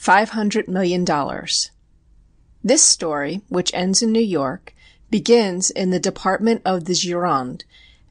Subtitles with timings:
[0.00, 1.72] Five Hundred Million Dollars
[2.64, 4.74] This story, which ends in New York,
[5.10, 7.64] begins in the department of the Gironde,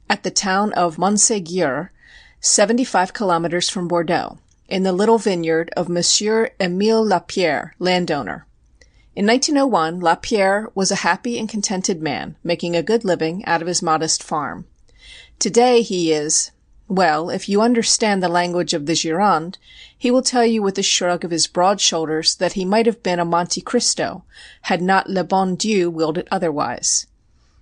[0.08, 1.88] at the town of Monségur,
[2.40, 8.46] seventy five kilometres from Bordeaux, in the little vineyard of Monsieur Emile Lapierre, landowner.
[9.16, 13.66] In 1901 Lapierre was a happy and contented man, making a good living out of
[13.66, 14.64] his modest farm.
[15.40, 16.52] To day he is
[16.90, 19.58] well, if you understand the language of the Gironde,
[19.96, 23.00] he will tell you with a shrug of his broad shoulders that he might have
[23.00, 24.24] been a Monte Cristo
[24.62, 27.06] had not le bon Dieu willed it otherwise.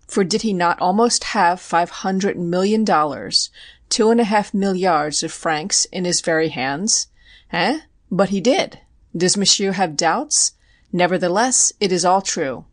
[0.07, 3.51] For did he not almost have five hundred million dollars,
[3.91, 7.09] two and a half milliards of francs in his very hands?
[7.53, 7.81] Eh?
[8.11, 8.81] But he did.
[9.15, 10.55] Does Monsieur have doubts?
[10.91, 12.65] Nevertheless, it is all true.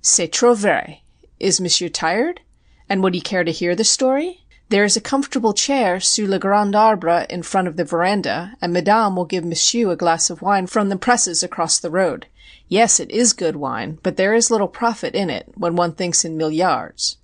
[0.00, 1.02] C'est trop vrai.
[1.40, 2.42] Is Monsieur tired?
[2.88, 4.44] And would he care to hear the story?
[4.70, 8.72] There is a comfortable chair sous le grand arbre in front of the veranda, and
[8.72, 12.26] Madame will give Monsieur a glass of wine from the presses across the road.
[12.68, 16.24] Yes, it is good wine, but there is little profit in it when one thinks
[16.24, 17.16] in milliards.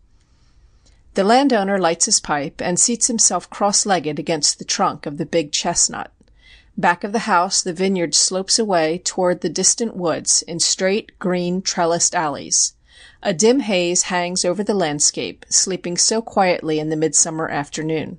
[1.15, 5.25] The landowner lights his pipe and seats himself cross legged against the trunk of the
[5.25, 6.11] big chestnut.
[6.77, 11.63] Back of the house the vineyard slopes away toward the distant woods in straight, green,
[11.63, 12.75] trellised alleys.
[13.23, 18.19] A dim haze hangs over the landscape, sleeping so quietly in the midsummer afternoon.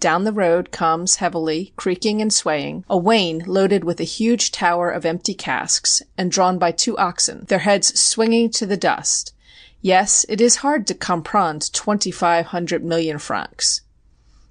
[0.00, 4.90] Down the road comes, heavily, creaking and swaying, a wain loaded with a huge tower
[4.90, 9.34] of empty casks, and drawn by two oxen, their heads swinging to the dust.
[9.80, 13.80] Yes, it is hard to comprendre twenty five hundred million francs.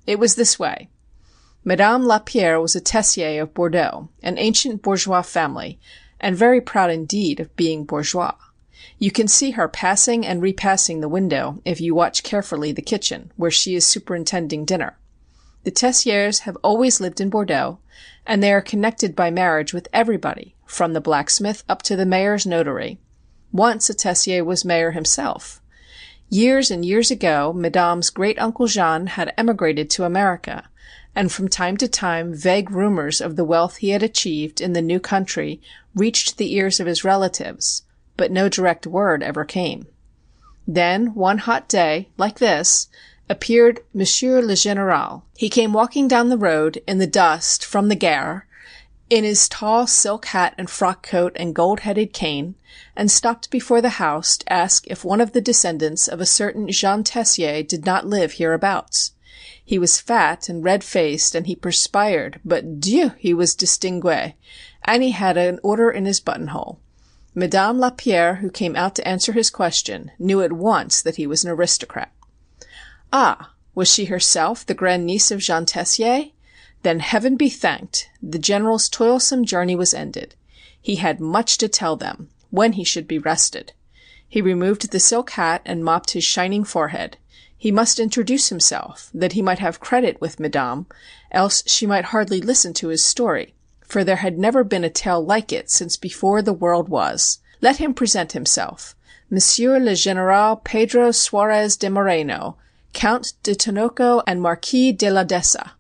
[0.06, 0.90] It was this way.
[1.64, 5.80] Madame Lapierre was a Tessier of Bordeaux, an ancient bourgeois family,
[6.20, 8.36] and very proud indeed of being bourgeois.
[9.00, 13.32] You can see her passing and repassing the window if you watch carefully the kitchen,
[13.36, 14.98] where she is superintending dinner.
[15.64, 17.80] The Tessiers have always lived in Bordeaux,
[18.26, 22.46] and they are connected by marriage with everybody, from the blacksmith up to the mayor's
[22.46, 23.00] notary.
[23.52, 25.62] Once a Tessier was mayor himself.
[26.30, 30.70] Years and years ago Madame's great uncle Jean had emigrated to America,
[31.16, 34.82] and from time to time vague rumors of the wealth he had achieved in the
[34.82, 35.62] new country
[35.96, 37.84] reached the ears of his relatives
[38.18, 39.88] but no direct word ever came.
[40.68, 42.90] Then, one hot day, like this,
[43.30, 45.22] appeared Monsieur le Général.
[45.38, 48.48] He came walking down the road in the dust from the Gare,
[49.10, 52.56] in his tall silk hat and frock coat and gold headed cane,
[52.96, 56.70] and stopped before the house to ask if one of the descendants of a certain
[56.70, 59.12] Jean Tessier did not live hereabouts.
[59.64, 63.12] He was fat and red faced, and he perspired, but Dieu!
[63.18, 64.34] he was distingué,
[64.84, 66.80] and he had an order in his buttonhole.
[67.40, 71.44] Madame Lapierre, who came out to answer his question, knew at once that he was
[71.44, 72.12] an aristocrat.
[73.14, 73.54] Ah!
[73.76, 76.32] was she herself the grand niece of Jean Tessier?
[76.82, 78.10] Then Heaven be thanked!
[78.24, 80.34] the General's toilsome journey was ended.
[80.82, 83.72] He had much to tell them when he should be rested.
[84.28, 87.18] He removed the silk hat and mopped his shining forehead.
[87.56, 90.88] He must introduce himself, that he might have credit with Madame,
[91.32, 93.54] else she might hardly listen to his story
[93.88, 97.40] for there had never been a tale like it since before the world was.
[97.62, 98.96] Let him present himself.
[99.30, 102.58] Monsieur le Général Pedro Suarez de Moreno,
[102.94, 105.74] Count de Tinoco and Marquis de la d'Essa.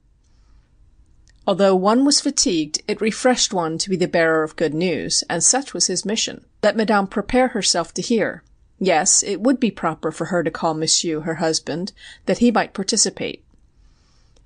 [1.46, 5.42] Although one was fatigued, it refreshed one to be the bearer of good news, and
[5.42, 6.44] such was his mission.
[6.62, 8.44] Let Madame prepare herself to hear.
[8.80, 11.94] Yes, it would be proper for her to call Monsieur her husband,
[12.26, 13.44] that he might participate.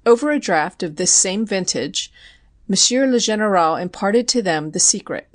[0.06, 2.12] Over a draught of this same vintage
[2.72, 5.28] Monsieur le Général imparted to them the secret.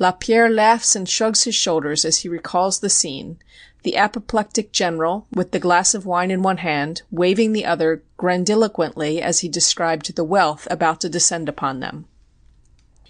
[0.00, 3.38] Lapierre laughs and shrugs his shoulders as he recalls the scene,
[3.84, 9.22] the apoplectic General, with the glass of wine in one hand, waving the other grandiloquently
[9.22, 12.06] as he described the wealth about to descend upon them.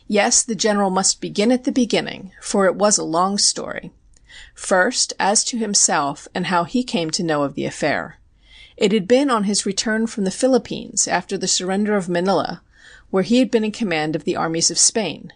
[0.07, 3.91] Yes, the General must begin at the beginning, for it was a long story.
[4.55, 8.19] First, as to himself and how he came to know of the affair.
[8.77, 12.61] It had been on his return from the Philippines after the surrender of Manila
[13.11, 15.33] where he had been in command of the armies of Spain;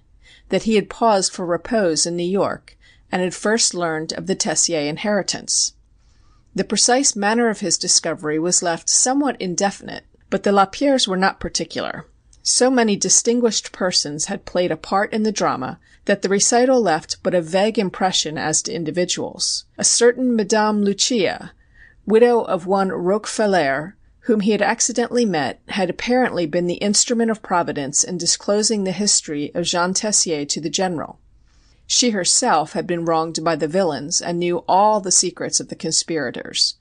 [0.48, 2.76] that he had paused for repose in New York,
[3.12, 5.74] and had first learned of the Tessier inheritance.
[6.56, 11.38] The precise manner of his discovery was left somewhat indefinite, but the Lapierres were not
[11.38, 12.06] particular.
[12.42, 17.18] So many distinguished persons had played a part in the drama that the recital left
[17.22, 19.66] but a vague impression as to individuals.
[19.78, 21.52] A certain Madame Lucia,
[22.06, 23.94] widow of one Roquefailaire
[24.26, 28.90] whom he had accidentally met, had apparently been the instrument of Providence in disclosing the
[28.90, 31.20] history of Jean Tessier to the General.
[31.86, 35.76] She herself had been wronged by the villains, and knew all the secrets of the
[35.76, 36.74] conspirators.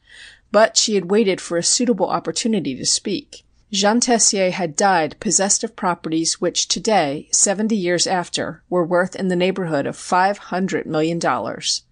[0.51, 3.43] But she had waited for a suitable opportunity to speak.
[3.71, 9.15] Jean Tessier had died possessed of properties which to day, seventy years after, were worth
[9.15, 11.83] in the neighborhood of five hundred million dollars.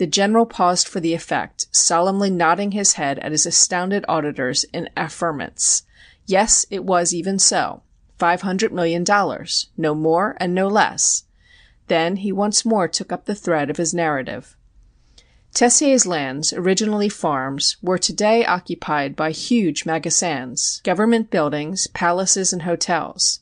[0.00, 4.88] The General paused for the effect, solemnly nodding his head at his astounded auditors in
[4.96, 5.82] affirmance.
[6.24, 7.82] Yes, it was even so
[8.16, 11.24] five hundred million dollars no more and no less.
[11.88, 14.56] Then he once more took up the thread of his narrative.
[15.52, 22.62] Tessier's lands, originally farms, were to day occupied by huge magasins, government buildings, palaces, and
[22.62, 23.40] hotels.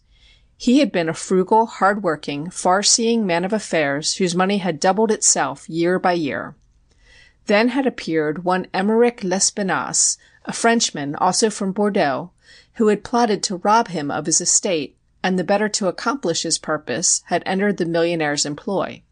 [0.61, 4.81] He had been a frugal, hard working, far seeing man of affairs whose money had
[4.81, 6.57] doubled itself year by year.
[7.47, 12.33] Then had appeared one Emeric Lespinasse, a Frenchman, also from Bordeaux,
[12.75, 16.59] who had plotted to rob him of his estate, and the better to accomplish his
[16.59, 19.03] purpose had entered the millionaire's employ.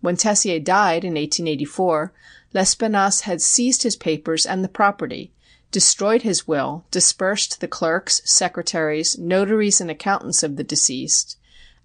[0.00, 2.12] When Tessier died in 1884,
[2.54, 5.32] Lespinasse had seized his papers and the property,
[5.70, 11.36] destroyed his will, dispersed the clerks, secretaries, notaries, and accountants of the deceased,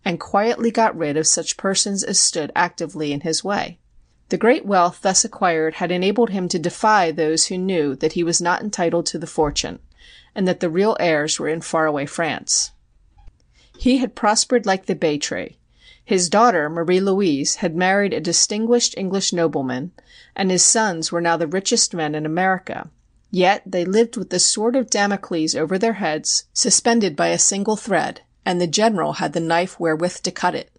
[0.03, 3.77] and quietly got rid of such persons as stood actively in his way.
[4.29, 8.23] The great wealth thus acquired had enabled him to defy those who knew that he
[8.23, 9.79] was not entitled to the fortune,
[10.33, 12.71] and that the real heirs were in far away France.
[13.77, 15.57] He had prospered like the bay tree.
[16.05, 19.91] His daughter, Marie Louise, had married a distinguished English nobleman,
[20.35, 22.89] and his sons were now the richest men in America.
[23.33, 27.77] Yet they lived with the sword of Damocles over their heads, suspended by a single
[27.77, 30.69] thread, and the General had the knife wherewith to cut it.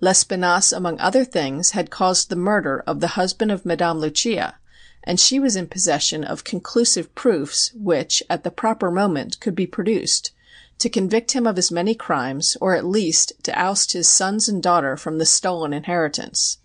[0.00, 4.56] Lespinasse, among other things, had caused the murder of the husband of Madame Lucia,
[5.04, 9.66] and she was in possession of conclusive proofs which, at the proper moment, could be
[9.66, 10.30] produced
[10.78, 14.62] to convict him of his many crimes, or at least to oust his sons and
[14.62, 16.56] daughter from the stolen inheritance.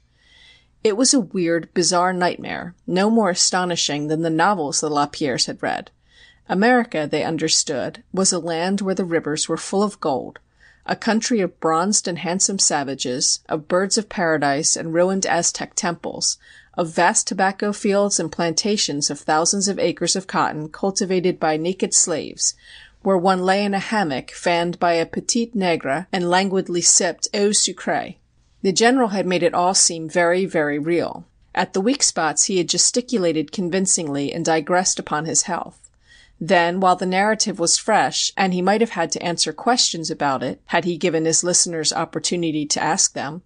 [0.88, 5.62] It was a weird, bizarre nightmare, no more astonishing than the novels the Lapierres had
[5.62, 5.92] read.
[6.48, 10.40] America, they understood, was a land where the rivers were full of gold,
[10.86, 16.38] a country of bronzed and handsome savages, of birds of paradise and ruined Aztec temples,
[16.76, 21.94] of vast tobacco fields and plantations of thousands of acres of cotton cultivated by naked
[21.94, 22.54] slaves,
[23.02, 27.50] where one lay in a hammock fanned by a petite nègre and languidly sipped eau
[27.50, 28.16] sucrée.
[28.62, 31.26] The General had made it all seem very, very real.
[31.54, 35.90] At the weak spots he had gesticulated convincingly and digressed upon his health.
[36.40, 40.44] Then, while the narrative was fresh, and he might have had to answer questions about
[40.44, 43.42] it had he given his listeners opportunity to ask them,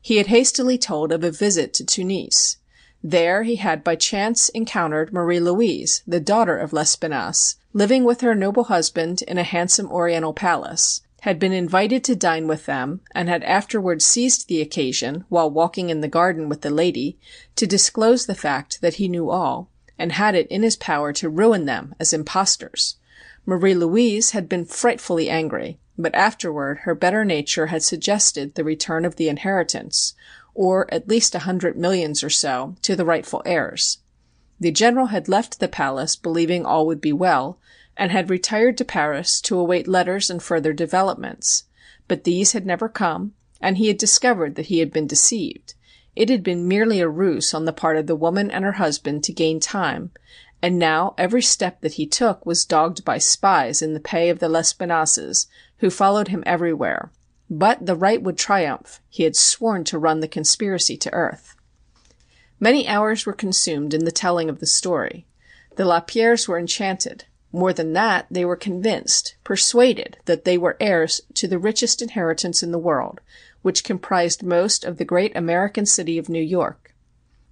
[0.00, 2.56] he had hastily told of a visit to Tunis.
[3.04, 8.34] There he had by chance encountered Marie Louise, the daughter of Lespinasse, living with her
[8.34, 13.28] noble husband in a handsome Oriental palace, had been invited to dine with them, and
[13.28, 17.16] had afterwards seized the occasion, while walking in the garden with the lady,
[17.54, 21.28] to disclose the fact that he knew all, and had it in his power to
[21.28, 22.96] ruin them as impostors.
[23.46, 29.04] Marie Louise had been frightfully angry, but afterward her better nature had suggested the return
[29.04, 30.14] of the inheritance,
[30.54, 33.98] or at least a hundred millions or so, to the rightful heirs.
[34.58, 37.60] The General had left the palace believing all would be well,
[37.96, 41.64] and had retired to Paris to await letters and further developments.
[42.08, 45.74] But these had never come, and he had discovered that he had been deceived.
[46.14, 49.24] It had been merely a ruse on the part of the woman and her husband
[49.24, 50.10] to gain time,
[50.60, 54.38] and now every step that he took was dogged by spies in the pay of
[54.38, 55.46] the Lespinasses,
[55.78, 57.10] who followed him everywhere.
[57.50, 59.00] But the right would triumph.
[59.08, 61.56] He had sworn to run the conspiracy to earth.
[62.60, 65.26] Many hours were consumed in the telling of the story.
[65.76, 67.24] The Lapierres were enchanted.
[67.52, 72.62] More than that, they were convinced, persuaded that they were heirs to the richest inheritance
[72.62, 73.20] in the world,
[73.60, 76.94] which comprised most of the great American city of New York.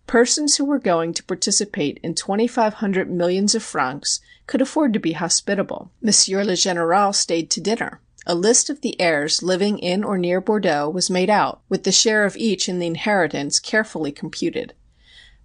[0.06, 4.92] Persons who were going to participate in twenty five hundred millions of francs could afford
[4.94, 5.92] to be hospitable.
[6.00, 8.00] Monsieur le Général stayed to dinner.
[8.26, 11.92] A list of the heirs living in or near Bordeaux was made out, with the
[11.92, 14.72] share of each in the inheritance carefully computed.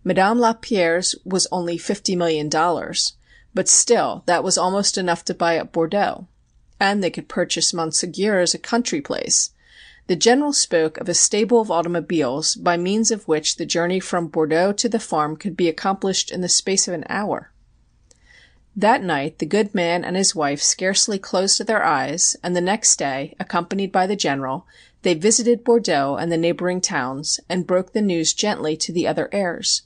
[0.03, 3.13] Madame Lapierre's was only fifty million dollars,
[3.55, 6.27] but still that was almost enough to buy up Bordeaux.
[6.79, 9.49] And they could purchase Monségur as a country place.
[10.07, 14.27] The General spoke of a stable of automobiles by means of which the journey from
[14.27, 17.51] Bordeaux to the farm could be accomplished in the space of an hour.
[18.75, 22.97] That night the good man and his wife scarcely closed their eyes, and the next
[22.97, 24.67] day, accompanied by the General,
[25.03, 29.29] they visited Bordeaux and the neighboring towns, and broke the news gently to the other
[29.31, 29.83] heirs.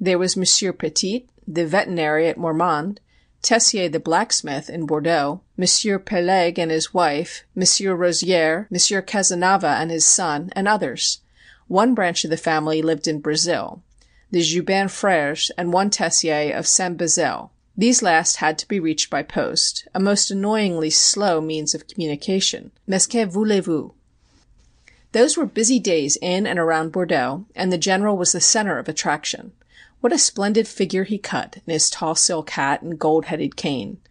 [0.00, 2.98] There was Monsieur Petit, the veterinary at Marmande,
[3.44, 9.90] Tessier the blacksmith in Bordeaux, Monsieur Peleg and his wife, Monsieur Rozier, Monsieur Cazenava and
[9.90, 11.20] his son, and others.
[11.68, 13.82] One branch of the family lived in Brazil,
[14.30, 17.50] the Joubin frères and one Tessier of Saint Bezeille.
[17.76, 22.70] These last had to be reached by post, a most annoyingly slow means of communication.
[22.86, 23.92] Mais que voulez vous?
[25.12, 28.88] Those were busy days in and around Bordeaux, and the General was the centre of
[28.88, 29.52] attraction.
[30.04, 34.02] What a splendid figure he cut, in his tall silk hat and gold headed cane!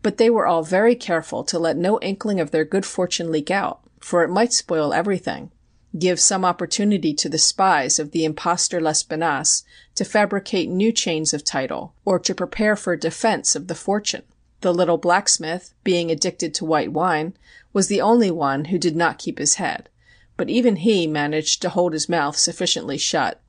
[0.00, 3.50] But they were all very careful to let no inkling of their good fortune leak
[3.50, 5.50] out, for it might spoil everything
[5.98, 9.64] give some opportunity to the spies of the impostor Lespinasse
[9.96, 14.22] to fabricate new chains of title, or to prepare for a defence of the fortune.
[14.60, 17.36] The little blacksmith, being addicted to white wine,
[17.72, 19.88] was the only one who did not keep his head
[20.36, 23.40] but even he managed to hold his mouth sufficiently shut.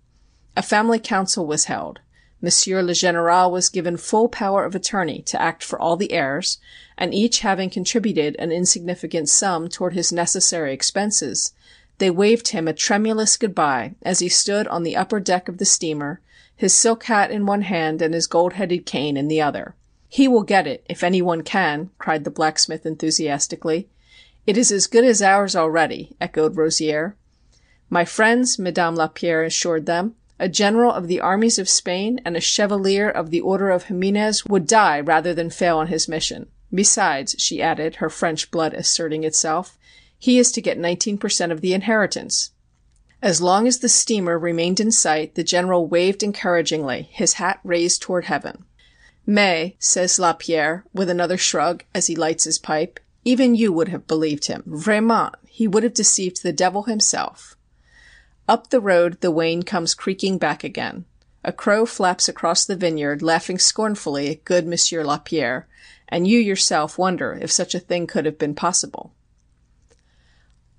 [0.58, 2.00] A family council was held.
[2.42, 6.60] Monsieur le Général was given full power of attorney to act for all the heirs,
[6.98, 11.52] and each having contributed an insignificant sum toward his necessary expenses,
[11.98, 15.58] they waved him a tremulous good bye as he stood on the upper deck of
[15.58, 16.22] the steamer,
[16.56, 19.76] his silk hat in one hand and his gold headed cane in the other.
[20.08, 23.90] "He will get it, if any one can!" cried the blacksmith enthusiastically.
[24.48, 27.16] "It is as good as ours already," echoed Rozier.
[27.90, 32.42] "My friends," Madame Lapierre assured them, "a general of the armies of Spain and a
[32.42, 36.48] chevalier of the Order of Jimenez would die rather than fail in his mission.
[36.74, 39.78] Besides," she added, her French blood asserting itself,
[40.20, 42.52] "he is to get nineteen per cent of the inheritance."
[43.22, 48.02] As long as the steamer remained in sight the General waved encouragingly, his hat raised
[48.02, 48.66] toward heaven.
[49.26, 53.00] "Mais," says Lapierre, with another shrug, as he lights his pipe.
[53.24, 54.64] Even you would have believed him.
[54.68, 57.56] Vraiment, he would have deceived the devil himself.
[58.48, 61.06] Up the road the wain comes creaking back again.
[61.44, 65.68] A crow flaps across the vineyard, laughing scornfully at good Monsieur Lapierre,
[66.08, 69.14] and you yourself wonder if such a thing could have been possible.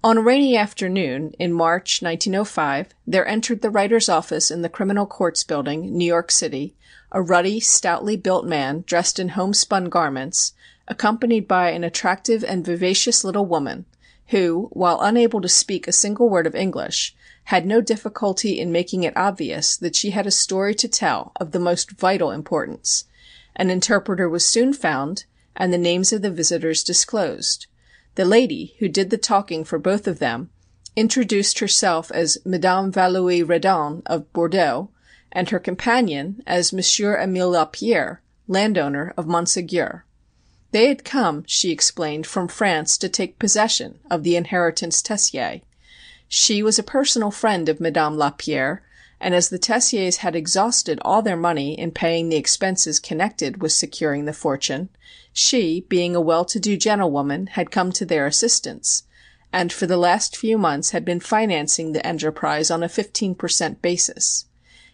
[0.04, 5.06] On a rainy afternoon in March, 1905, there entered the writer's office in the Criminal
[5.06, 6.76] Courts Building, New York City,
[7.10, 10.52] a ruddy, stoutly built man dressed in homespun garments
[10.86, 13.84] accompanied by an attractive and vivacious little woman,
[14.28, 19.04] who, while unable to speak a single word of English, had no difficulty in making
[19.04, 23.04] it obvious that she had a story to tell of the most vital importance.
[23.54, 25.24] An interpreter was soon found,
[25.54, 27.66] and the names of the visitors disclosed.
[28.16, 30.50] The lady, who did the talking for both of them,
[30.96, 34.90] introduced herself as Madame Valoie Reddon of Bordeaux,
[35.30, 40.02] and her companion as Monsieur Emile Lapierre, landowner of Monségur.
[40.72, 45.60] They had come, she explained, from France to take possession of the inheritance Tessier.
[46.28, 48.82] She was a personal friend of Madame Lapierre,
[49.20, 53.72] and as the Tessiers had exhausted all their money in paying the expenses connected with
[53.72, 54.88] securing the fortune,
[55.32, 59.04] she, being a well to do gentlewoman, had come to their assistance,
[59.52, 63.48] and for the last few months had been financing the enterprise on a fifteen per
[63.48, 63.80] cent.
[63.80, 64.46] basis.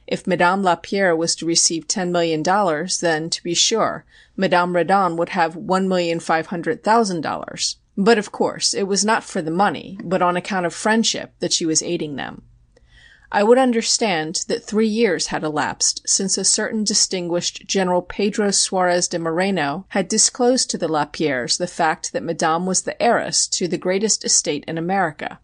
[0.06, 4.04] If Madame Lapierre was to receive ten million dollars, then, to be sure,
[4.36, 7.76] Madame Reddon would have one million five hundred thousand dollars.
[7.96, 11.52] But, of course, it was not for the money, but on account of friendship, that
[11.52, 12.42] she was aiding them.
[13.34, 19.08] I would understand that three years had elapsed since a certain distinguished General Pedro Suarez
[19.08, 23.66] de Moreno had disclosed to the Lapierres the fact that Madame was the heiress to
[23.66, 25.38] the greatest estate in America.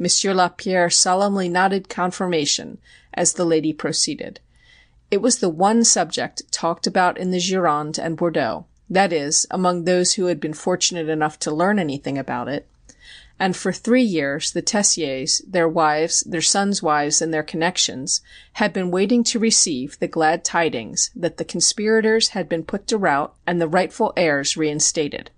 [0.00, 2.78] Monsieur Lapierre solemnly nodded confirmation
[3.14, 4.40] as the lady proceeded.
[5.12, 9.84] It was the one subject talked about in the Gironde and Bordeaux, that is, among
[9.84, 12.66] those who had been fortunate enough to learn anything about it,
[13.38, 18.20] and for three years the Tessiers, their wives, their sons' wives, and their connections
[18.54, 22.96] had been waiting to receive the glad tidings that the conspirators had been put to
[22.98, 25.30] rout and the rightful heirs reinstated.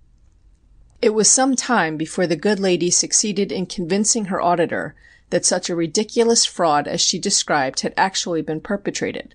[1.01, 4.95] It was some time before the good lady succeeded in convincing her auditor
[5.31, 9.35] that such a ridiculous fraud as she described had actually been perpetrated,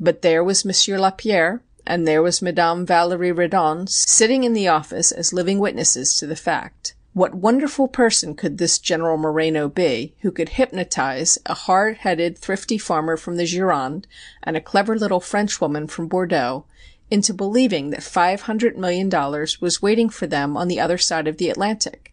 [0.00, 5.10] but there was Monsieur Lapierre, and there was Madame Valerie Reddon sitting in the office
[5.10, 6.94] as living witnesses to the fact.
[7.14, 12.76] What wonderful person could this General Moreno be, who could hypnotize a hard headed, thrifty
[12.76, 14.04] farmer from the Gironde
[14.42, 16.66] and a clever little Frenchwoman from Bordeaux
[17.10, 21.26] into believing that five hundred million dollars was waiting for them on the other side
[21.26, 22.12] of the Atlantic?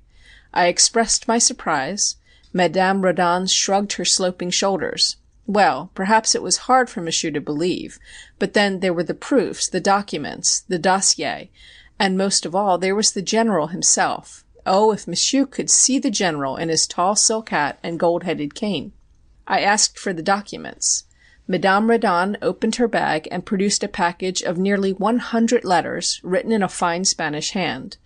[0.53, 2.15] I expressed my surprise.
[2.53, 5.17] Madame Reddon shrugged her sloping shoulders.
[5.47, 7.99] Well, perhaps it was hard for Monsieur to believe,
[8.39, 11.51] but then there were the proofs, the documents, the dossier,
[11.99, 14.43] and most of all there was the General himself.
[14.65, 18.55] Oh, if Monsieur could see the General in his tall silk hat and gold headed
[18.55, 18.93] cane!
[19.47, 21.03] I asked for the documents.
[21.47, 26.51] Madame Reddon opened her bag and produced a package of nearly one hundred letters, written
[26.51, 27.97] in a fine Spanish hand.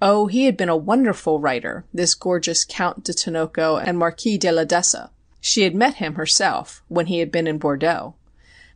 [0.00, 4.52] Oh, he had been a wonderful writer, this gorgeous Count de Tinoco and Marquis de
[4.52, 5.10] la d'Essa.
[5.46, 8.14] She had met him herself, when he had been in Bordeaux.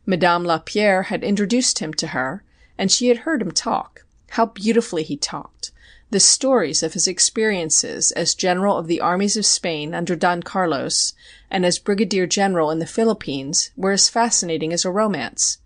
[0.05, 2.43] Madame Lapierre had introduced him to her,
[2.77, 4.05] and she had heard him talk.
[4.29, 5.71] How beautifully he talked!
[6.11, 11.13] The stories of his experiences as General of the armies of Spain under Don Carlos
[11.49, 15.57] and as Brigadier General in the Philippines were as fascinating as a romance.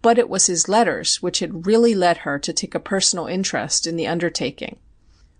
[0.00, 3.84] But it was his letters which had really led her to take a personal interest
[3.84, 4.78] in the undertaking.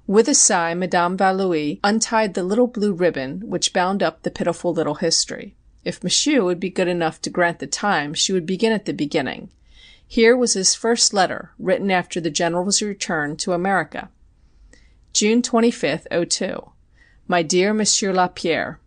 [0.08, 4.72] With a sigh Madame Valoie untied the little blue ribbon which bound up the pitiful
[4.72, 5.56] little history.
[5.84, 8.92] If Monsieur would be good enough to grant the time she would begin at the
[8.92, 9.50] beginning.
[10.06, 14.08] Here was his first letter, written after the General's return to America.
[15.12, 16.70] June 25, '02.
[17.26, 18.78] My dear Monsieur Lapierre: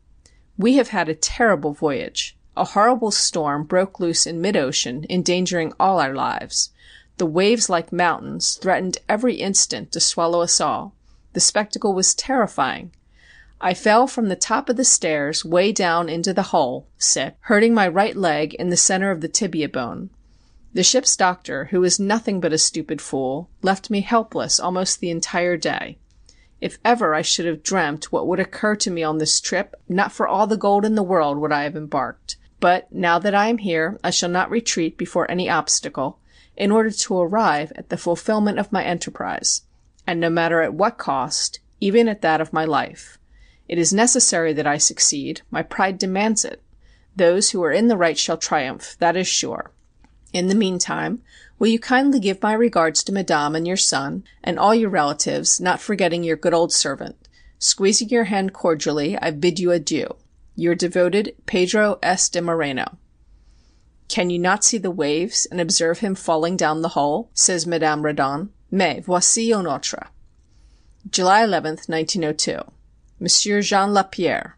[0.57, 2.37] We have had a terrible voyage.
[2.55, 6.69] A horrible storm broke loose in mid ocean, endangering all our lives.
[7.17, 10.95] The waves like mountains threatened every instant to swallow us all.
[11.33, 12.91] The spectacle was terrifying.
[13.61, 17.73] I fell from the top of the stairs way down into the hole, [sick], hurting
[17.73, 20.09] my right leg in the centre of the tibia bone.
[20.73, 25.09] The ship's doctor, who is nothing but a stupid fool, left me helpless almost the
[25.09, 25.97] entire day.
[26.61, 30.11] If ever I should have dreamt what would occur to me on this trip, not
[30.11, 32.37] for all the gold in the world would I have embarked.
[32.59, 36.19] But now that I am here I shall not retreat before any obstacle,
[36.55, 39.61] in order to arrive at the fulfilment of my enterprise,
[40.05, 43.17] and no matter at what cost, even at that of my life.
[43.67, 45.41] It is necessary that I succeed.
[45.51, 46.61] My pride demands it.
[47.15, 49.71] Those who are in the right shall triumph, that is sure.
[50.33, 51.21] In the meantime
[51.59, 55.59] Will you kindly give my regards to Madame and your son, and all your relatives,
[55.59, 57.27] not forgetting your good old servant.
[57.59, 60.15] Squeezing your hand cordially, I bid you adieu.
[60.55, 62.29] Your devoted Pedro S.
[62.29, 62.97] de Moreno.
[64.07, 67.29] Can you not see the waves, and observe him falling down the hole?
[67.33, 68.51] says Madame Reddon.
[68.71, 70.11] Mais voici un autre.
[71.09, 72.71] July 11, 1902.
[73.19, 74.57] Monsieur Jean Lapierre.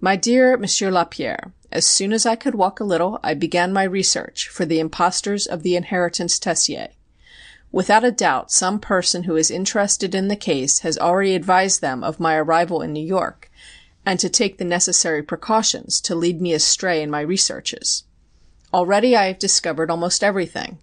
[0.00, 1.52] My dear Monsieur Lapierre.
[1.72, 5.46] As soon as I could walk a little I began my research for the impostors
[5.46, 6.88] of the inheritance Tessier.
[7.72, 12.04] Without a doubt some person who is interested in the case has already advised them
[12.04, 13.50] of my arrival in New York,
[14.04, 18.04] and to take the necessary precautions to lead me astray in my researches.
[18.72, 20.78] Already I have discovered almost everything.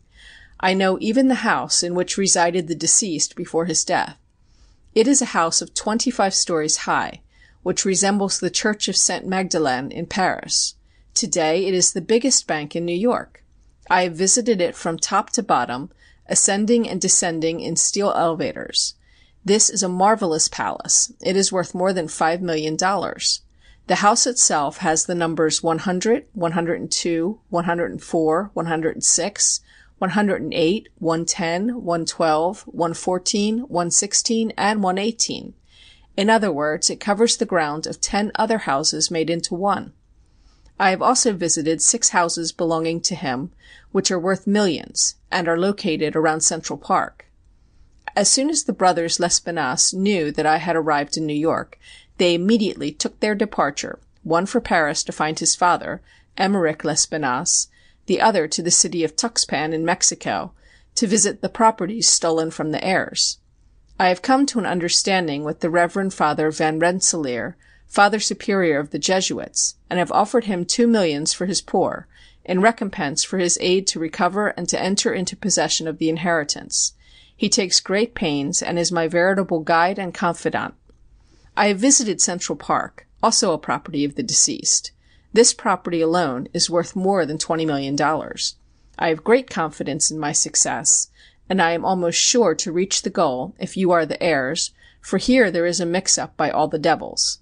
[0.59, 4.17] I know even the house in which resided the deceased before his death.
[4.93, 7.21] It is a house of twenty five stories high,
[7.63, 9.25] which resembles the Church of St.
[9.25, 10.75] Magdalene in Paris.
[11.15, 13.43] To day it is the biggest bank in New York.
[13.89, 15.91] I have visited it from top to bottom,
[16.27, 18.95] ascending and descending in steel elevators.
[19.45, 21.13] This is a marvelous palace.
[21.21, 23.41] It is worth more than five million dollars.
[23.87, 29.65] The house itself has the numbers 100, 102, 104, 106, 108, 110, 112, 114, 116,
[34.57, 35.53] and 118.
[36.15, 39.93] In other words, it covers the ground of ten other houses made into one.
[40.79, 43.51] I have also visited six houses belonging to him,
[43.91, 47.25] which are worth millions, and are located around Central Park.
[48.15, 51.77] As soon as the brothers Lespinasse knew that I had arrived in New York,
[52.17, 56.01] they immediately took their departure, one for Paris to find his father,
[56.37, 57.67] Emeric Lespinasse,
[58.09, 60.51] the other to the city of Tuxpan in Mexico,
[60.95, 63.37] to visit the properties stolen from the heirs.
[63.99, 68.89] I have come to an understanding with the Reverend Father Van Rensselaer Father Superior of
[68.89, 72.07] the Jesuits, and have offered him two millions for his poor,
[72.43, 76.93] in recompense for his aid to recover and to enter into possession of the inheritance.
[77.37, 80.73] He takes great pains, and is my veritable guide and confidant.
[81.55, 84.93] I have visited Central Park, also a property of the deceased.
[85.31, 88.55] This property alone is worth more than twenty million dollars.
[88.97, 91.09] I have great confidence in my success,
[91.47, 95.17] and I am almost sure to reach the goal, if you are the heirs, for
[95.17, 97.39] here there is a mix up by all the devils.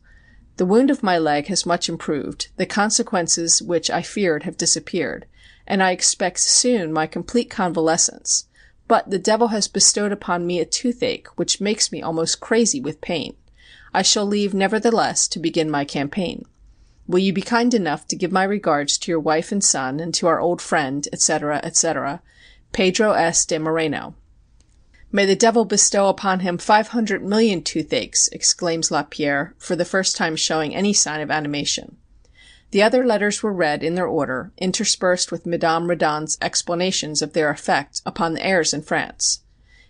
[0.58, 5.26] The wound of my leg has much improved, the consequences which I feared have disappeared,
[5.66, 8.48] and I expect soon my complete convalescence,
[8.88, 13.02] but the devil has bestowed upon me a toothache which makes me almost crazy with
[13.02, 13.36] pain.
[13.94, 16.46] I shall leave, nevertheless, to begin my campaign.
[17.08, 20.14] Will you be kind enough to give my regards to your wife and son, and
[20.16, 22.22] to our old friend, etc., etc.,
[22.74, 23.46] Pedro S.
[23.46, 24.14] de Moreno.
[25.10, 28.28] May the devil bestow upon him five hundred million toothaches!
[28.34, 31.96] exclaims Lapierre, for the first time showing any sign of animation.
[32.72, 37.50] The other letters were read in their order, interspersed with Madame Reddon's explanations of their
[37.50, 39.40] effect upon the heirs in France.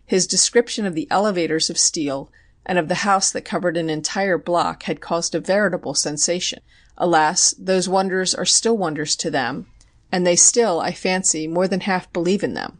[0.05, 2.31] His description of the elevators of steel
[2.67, 6.59] and of the house that covered an entire block had caused a veritable sensation.
[6.99, 7.55] Alas!
[7.57, 9.65] those wonders are still wonders to them,
[10.11, 12.79] and they still, I fancy, more than half believe in them.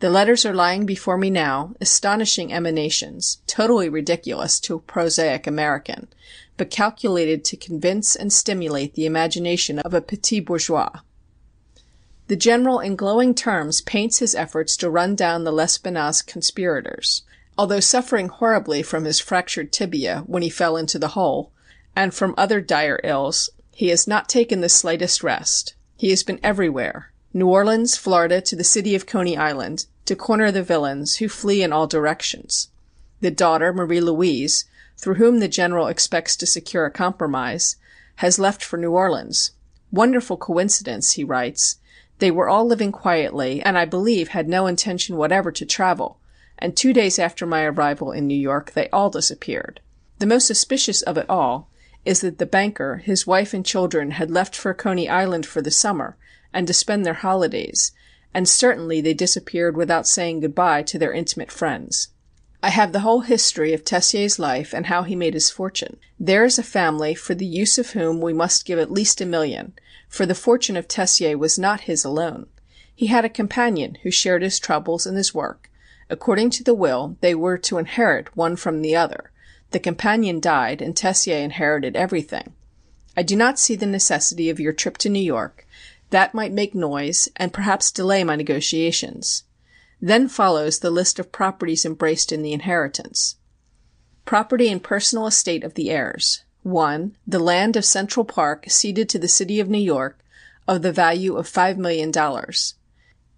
[0.00, 6.08] The letters are lying before me now, astonishing emanations, totally ridiculous to a prosaic American,
[6.58, 11.00] but calculated to convince and stimulate the imagination of a petit bourgeois.
[12.28, 17.22] The General in glowing terms paints his efforts to run down the Lespinasse conspirators.
[17.58, 21.52] Although suffering horribly from his fractured tibia when he fell into the hole,
[21.94, 25.74] and from other dire ills, he has not taken the slightest rest.
[25.96, 30.52] He has been everywhere New Orleans, Florida, to the city of Coney Island to corner
[30.52, 32.68] the villains, who flee in all directions.
[33.20, 34.66] The daughter, Marie Louise,
[34.98, 37.76] through whom the General expects to secure a compromise,
[38.16, 39.52] has left for New Orleans.
[39.90, 41.76] "Wonderful coincidence," he writes.
[42.18, 46.18] "They were all living quietly, and I believe had no intention whatever to travel,
[46.58, 49.80] and two days after my arrival in New York they all disappeared.
[50.18, 51.68] The most suspicious of it all
[52.04, 55.70] is that the banker, his wife and children had left for Coney Island for the
[55.70, 56.16] summer
[56.52, 57.92] and to spend their holidays,
[58.32, 62.08] and certainly they disappeared without saying good bye to their intimate friends.
[62.62, 65.98] I have the whole history of Tessier's life and how he made his fortune.
[66.18, 69.26] There is a family for the use of whom we must give at least a
[69.26, 69.74] million,
[70.08, 72.46] for the fortune of Tessier was not his alone.
[72.94, 75.70] He had a companion who shared his troubles and his work.
[76.08, 79.30] According to the will, they were to inherit one from the other.
[79.72, 82.52] The companion died, and Tessier inherited everything.
[83.16, 85.66] I do not see the necessity of your trip to New York.
[86.10, 89.42] That might make noise, and perhaps delay my negotiations.
[90.00, 93.36] Then follows the list of properties embraced in the inheritance:
[94.24, 96.44] Property and personal estate of the heirs.
[96.62, 97.16] 1.
[97.26, 100.18] The land of Central Park ceded to the city of New York,
[100.68, 102.74] of the value of $5,000,000.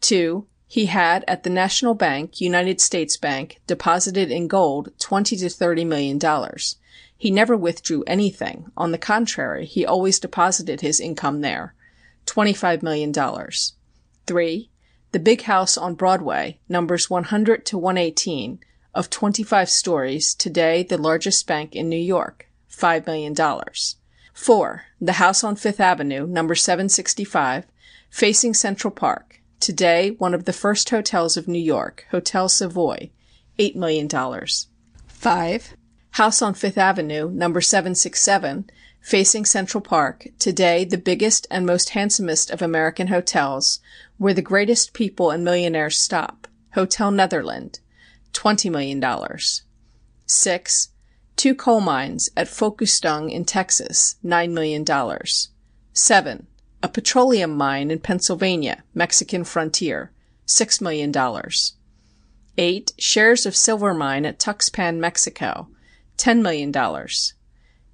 [0.01, 0.47] 2.
[0.71, 5.83] He had at the National Bank, United States Bank, deposited in gold twenty to thirty
[5.83, 6.77] million dollars.
[7.17, 11.75] He never withdrew anything; on the contrary, he always deposited his income there
[12.27, 13.73] twenty-five million dollars.
[14.27, 14.69] 3.
[15.13, 18.61] The big house on Broadway, Numbers 100 to 118,
[18.95, 23.97] of twenty five stories, to day the largest bank in New York five million dollars.
[24.35, 24.85] 4.
[25.01, 27.65] The house on Fifth Avenue, Number 765,
[28.11, 33.11] facing Central Park to day one of the first hotels of New York, Hotel Savoy
[33.59, 34.67] $8,000,000.
[35.07, 35.77] 5.
[36.13, 37.59] House on Fifth Avenue, No.
[37.59, 43.81] 767, facing Central Park, to day the biggest and most handsomest of American hotels,
[44.17, 47.81] where the greatest people and millionaires stop, Hotel Netherland
[48.33, 49.63] $20,000,000.
[50.27, 50.89] 6.
[51.37, 55.49] Two coal mines at Focustung in Texas $9,000,000.
[55.93, 56.47] 7.
[56.81, 60.13] A petroleum mine in Pennsylvania Mexican frontier
[60.47, 61.73] $6,000,000.
[62.57, 62.93] 8.
[62.97, 65.67] Shares of silver mine at Tuxpan, Mexico
[66.19, 67.33] $10,000,000.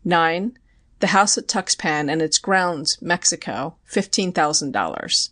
[0.05, 0.59] 9.
[1.01, 5.31] The house at Tuxpan and its grounds, Mexico $15,000.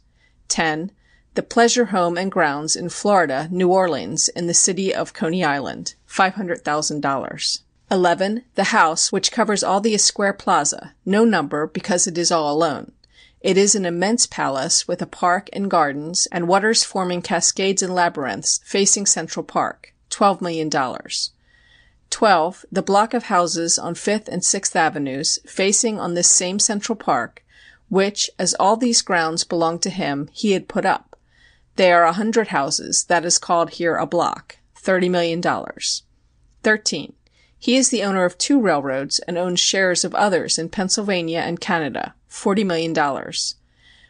[0.49, 0.91] 10.
[1.35, 5.95] The pleasure home and grounds in Florida, New Orleans, in the city of Coney Island
[6.07, 7.61] $500,000.
[7.91, 8.45] 11.
[8.55, 12.93] The house which covers all the Esquare Plaza no number, because it is all alone.
[13.43, 17.93] It is an immense palace, with a park and gardens, and waters forming cascades and
[17.93, 21.31] labyrinths, facing Central Park $12,000,000.
[22.11, 22.65] 12.
[22.71, 27.43] The block of houses on Fifth and Sixth Avenues, facing on this same Central Park,
[27.89, 31.19] which, as all these grounds belong to him, he had put up.
[31.75, 36.03] They are a hundred houses, that is called here a block $30,000,000.
[36.63, 37.15] 13.
[37.59, 41.59] He is the owner of two railroads, and owns shares of others in Pennsylvania and
[41.59, 43.55] Canada $40,000,000.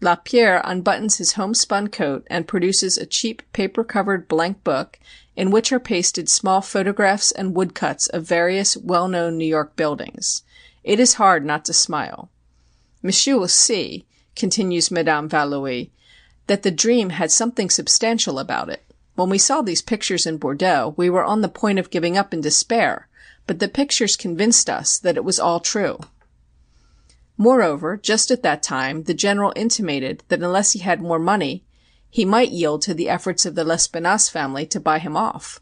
[0.02, 5.00] Lapierre unbuttons his homespun coat and produces a cheap paper covered blank book
[5.36, 10.44] in which are pasted small photographs and woodcuts of various well known New York buildings.
[10.84, 12.30] It is hard not to smile.
[13.02, 15.92] "Monsieur will see," continues Madame Valoie,
[16.48, 18.84] "that the dream had something substantial about it.
[19.16, 22.34] When we saw these pictures in Bordeaux we were on the point of giving up
[22.34, 23.08] in despair,
[23.46, 26.00] but the pictures convinced us that it was all true.
[27.38, 31.64] Moreover, just at that time the General intimated that unless he had more money
[32.10, 35.60] he might yield to the efforts of the Lespinasse family to buy him off.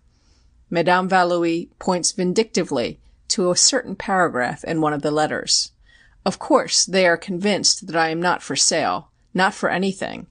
[0.70, 5.72] Madame Valoie points vindictively to a certain paragraph in one of the letters.
[6.26, 10.28] Of course they are convinced that I am not for sale, not for anything.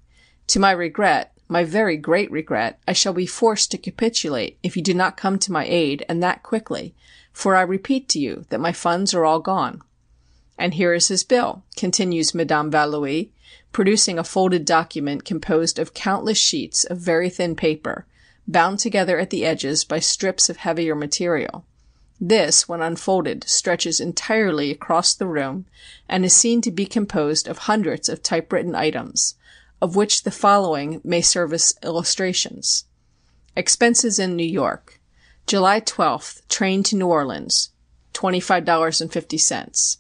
[0.49, 4.83] To my regret my very great regret, I shall be forced to capitulate if you
[4.85, 6.95] do not come to my aid, and that quickly,
[7.33, 9.83] for I repeat to you that my funds are all gone.
[10.57, 13.31] And here is his bill," continues Madame Valoie,
[13.73, 18.07] producing a folded document composed of countless sheets of very thin paper,
[18.47, 21.65] bound together at the edges by strips of heavier material.
[22.21, 25.67] This, when unfolded, stretches entirely across the room,
[26.09, 29.35] and is seen to be composed of hundreds of typewritten items
[29.81, 32.85] of which the following may serve as illustrations:
[33.57, 35.01] Expenses in New York.
[35.47, 37.71] July 12th, train to New Orleans,
[38.15, 39.97] $25.50.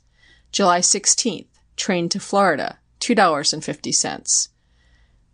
[0.53, 4.49] July 16th, train to Florida, $2.50.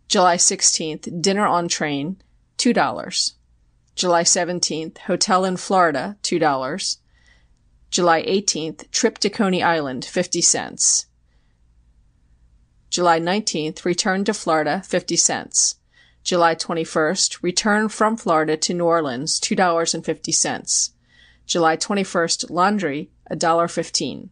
[0.07, 2.21] July 16th, dinner on train,
[2.57, 3.33] $2.
[3.95, 6.97] July 17th, hotel in Florida, $2.
[7.91, 11.07] July 18th, trip to Coney Island, 50 cents.
[12.89, 15.75] July 19th, return to Florida, 50 cents.
[16.23, 20.89] July 21st, return from Florida to New Orleans, $2.50.
[21.45, 24.29] July 21st, laundry, $1.15.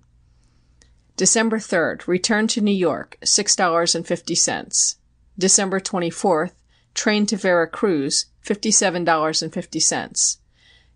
[1.16, 4.96] December 3rd, return to New York, $6.50.
[5.38, 6.52] December 24th,
[6.94, 10.38] train to Vera Cruz, $57.50.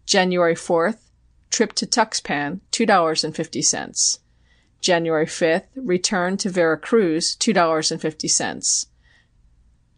[0.05, 0.97] January 4th,
[1.49, 4.19] trip to Tuxpan, $2.50.
[4.81, 8.85] January 5th, return to Vera Cruz, $2.50.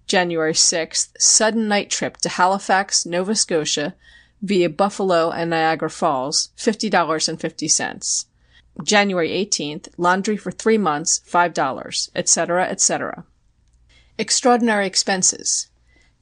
[0.07, 3.95] January 6th, sudden night trip to Halifax, Nova Scotia,
[4.41, 8.25] via Buffalo and Niagara Falls, $50.50.
[8.83, 13.25] January 18th, laundry for three months, $5, etc., etc.
[14.17, 15.67] Extraordinary expenses.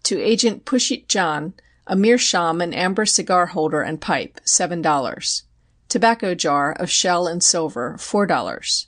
[0.04, 1.54] To Agent Pushit John,
[1.88, 5.44] a meerschaum and amber cigar holder and pipe, $7.
[5.90, 8.86] Tobacco jar of shell and silver, $4.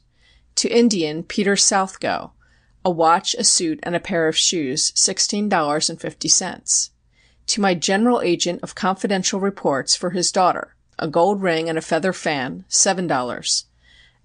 [0.54, 2.32] To Indian Peter Southgo,
[2.86, 6.90] a watch, a suit, and a pair of shoes, $16.50.
[7.48, 11.82] To my general agent of confidential reports for his daughter, a gold ring and a
[11.82, 13.64] feather fan, $7.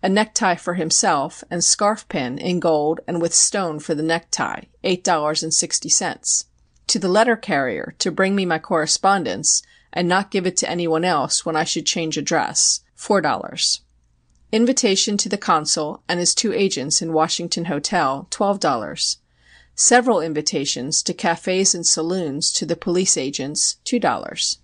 [0.03, 4.65] A necktie for himself, and scarf pin in gold and with stone for the necktie,
[4.85, 6.45] $8.60.
[6.89, 9.63] To the letter carrier to bring me my correspondence
[9.97, 13.81] and not give it to anyone else when I should change address, $4.
[14.53, 19.17] Invitation to the consul and his two agents in Washington Hotel, $12.
[19.75, 24.59] Several invitations to cafés and saloons to the police agents, $2.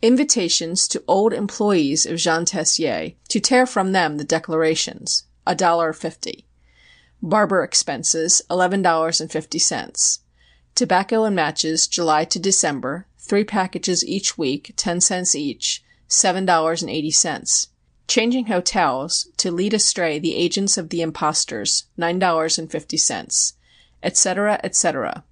[0.00, 6.44] Invitations to old employees of Jean Tessier to tear from them the declarations, $1.50.
[7.20, 10.18] Barber expenses, $11.50.
[10.76, 17.68] Tobacco and matches July to December, three packages each week, 10 cents each, $7.80.
[18.06, 23.54] Changing hotels to lead astray the agents of the impostors, $9.50,
[24.02, 25.24] etc., etc.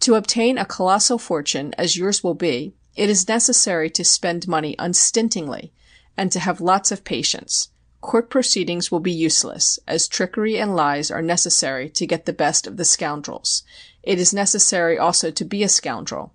[0.00, 4.76] To obtain a colossal fortune, as yours will be, it is necessary to spend money
[4.78, 5.72] unstintingly
[6.16, 7.70] and to have lots of patience.
[8.00, 12.68] Court proceedings will be useless, as trickery and lies are necessary to get the best
[12.68, 13.64] of the scoundrels.
[14.04, 16.32] It is necessary also to be a scoundrel.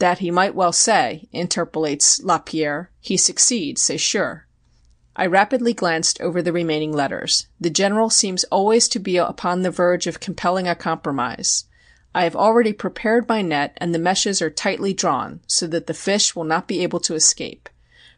[0.00, 2.90] "That he might well say," interpolates Lapierre.
[3.00, 4.42] "He succeeds, c'est sûr."
[5.14, 7.46] I rapidly glanced over the remaining letters.
[7.60, 11.66] The General seems always to be upon the verge of compelling a compromise.
[12.12, 15.94] I have already prepared my net and the meshes are tightly drawn, so that the
[15.94, 17.68] fish will not be able to escape.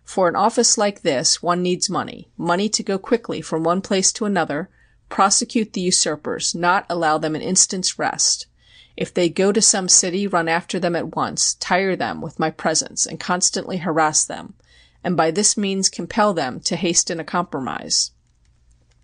[0.03, 4.13] For an office like this one needs money money to go quickly from one place
[4.13, 4.71] to another,
[5.09, 8.47] Prosecute the usurpers, not allow them an instant's rest.
[8.97, 12.51] If they go to some city, run after them at once, tire them with my
[12.51, 14.55] presence, and constantly harass them,
[15.05, 18.13] and by this means compel them to hasten a compromise.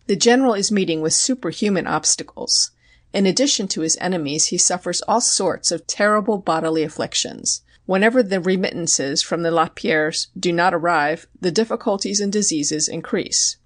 [0.07, 2.71] The General is meeting with superhuman obstacles.
[3.13, 7.63] In addition to his enemies he suffers all sorts of terrible bodily afflictions.
[7.85, 13.59] Whenever the remittances from the Lapierres do not arrive, the difficulties and diseases increase.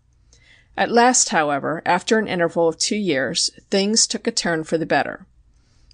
[0.77, 4.87] At last, however, after an interval of two years, things took a turn for the
[4.87, 5.27] better.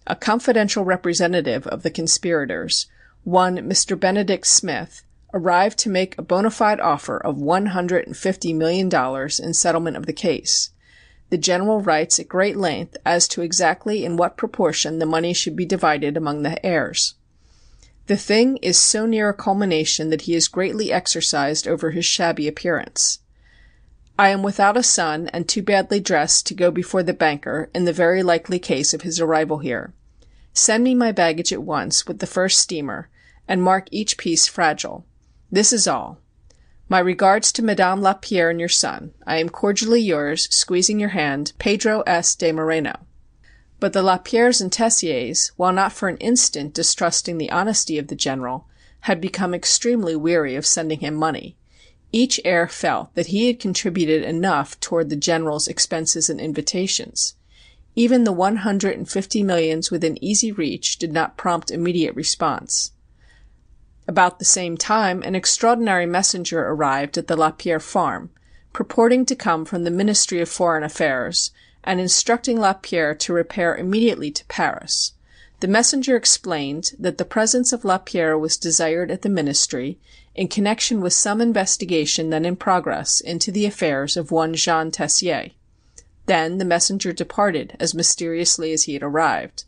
[0.06, 2.86] A confidential representative of the conspirators,
[3.22, 3.98] one Mr.
[3.98, 8.88] Benedict Smith, arrived to make a bona fide offer of one hundred and fifty million
[8.88, 10.70] dollars in settlement of the case.
[11.30, 15.56] The General writes at great length as to exactly in what proportion the money should
[15.56, 17.14] be divided among the heirs.
[18.08, 22.48] The thing is so near a culmination that he is greatly exercised over his shabby
[22.48, 23.20] appearance.
[24.22, 27.86] I am without a son and too badly dressed to go before the banker in
[27.86, 29.94] the very likely case of his arrival here.
[30.52, 33.08] Send me my baggage at once with the first steamer,
[33.48, 35.04] and mark each piece fragile.
[35.50, 36.20] This is all.
[36.88, 39.12] My regards to Madame Lapierre and your son.
[39.26, 42.36] I am cordially yours, squeezing your hand, Pedro S.
[42.36, 43.00] de Moreno.
[43.80, 48.14] But the Lapierres and Tessiers, while not for an instant distrusting the honesty of the
[48.14, 48.68] General,
[49.00, 51.56] had become extremely weary of sending him money.
[52.12, 57.34] Each heir felt that he had contributed enough toward the General's expenses and invitations.
[57.96, 62.92] Even the one hundred and fifty millions within easy reach did not prompt immediate response.
[64.06, 68.30] About the same time an extraordinary messenger arrived at the Lapierre farm,
[68.72, 71.50] purporting to come from the Ministry of Foreign Affairs,
[71.84, 75.12] and instructing Lapierre to repair immediately to Paris.
[75.60, 79.98] The messenger explained that the presence of Lapierre was desired at the Ministry
[80.34, 85.50] in connection with some investigation then in progress into the affairs of one Jean Tessier.
[86.26, 89.64] Then the messenger departed as mysteriously as he had arrived.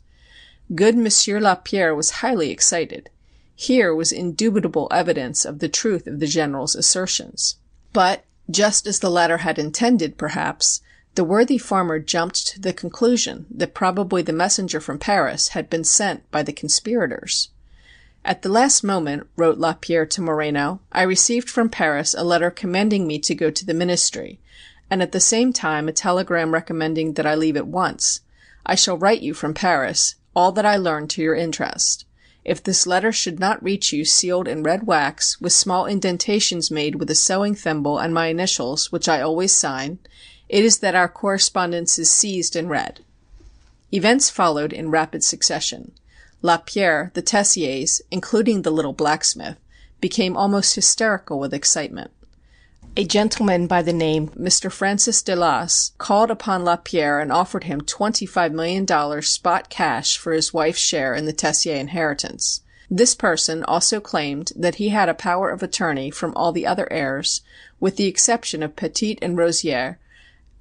[0.73, 3.09] Good Monsieur Lapierre was highly excited.
[3.55, 7.57] Here was indubitable evidence of the truth of the General's assertions.
[7.93, 10.81] But, just as the latter had intended, perhaps,
[11.15, 15.83] the worthy farmer jumped to the conclusion that probably the messenger from Paris had been
[15.83, 17.49] sent by the conspirators.
[18.27, 23.05] At the last moment, wrote Lapierre to Moreno, I received from Paris a letter commanding
[23.05, 24.39] me to go to the Ministry,
[24.89, 28.21] and at the same time a telegram recommending that I leave at once.
[28.65, 32.05] I shall write you from Paris all that I learn to your interest.
[32.43, 36.95] If this letter should not reach you sealed in red wax, with small indentations made
[36.95, 39.99] with a sewing thimble and my initials, which I always sign,
[40.49, 43.01] it is that our correspondence is seized and read.
[43.91, 45.91] Events followed in rapid succession.
[46.45, 49.57] Lapierre, the Tessiers, including the little blacksmith,
[49.99, 52.11] became almost hysterical with excitement.
[52.95, 54.71] A gentleman by the name Mr.
[54.71, 60.33] Francis Delas called upon Lapierre and offered him twenty five million dollars spot cash for
[60.33, 62.61] his wife's share in the Tessier inheritance.
[62.91, 66.87] This person also claimed that he had a power of attorney from all the other
[66.93, 67.41] heirs,
[67.79, 69.97] with the exception of Petit and Rozier,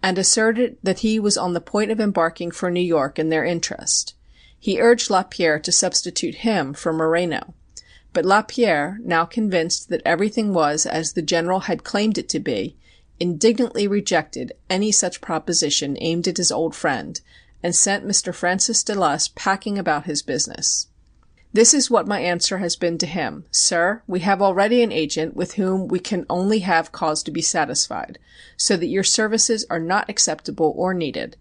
[0.02, 3.44] and asserted that he was on the point of embarking for New York in their
[3.44, 4.13] interest.
[4.64, 7.52] He urged Lapierre to substitute him for Moreno.
[8.14, 12.74] But Lapierre, now convinced that everything was as the General had claimed it to be,
[13.20, 17.20] indignantly rejected any such proposition aimed at his old friend,
[17.62, 18.34] and sent Mr.
[18.34, 20.86] Francis de Delas packing about his business.
[21.52, 25.36] This is what my answer has been to him: Sir, we have already an agent
[25.36, 28.18] with whom we can only have cause to be satisfied,
[28.56, 31.36] so that your services are not acceptable or needed.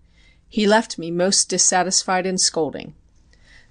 [0.50, 2.96] He left me most dissatisfied and scolding.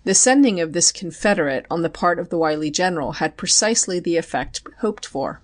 [0.05, 4.17] The sending of this confederate on the part of the wily General had precisely the
[4.17, 5.41] effect hoped for.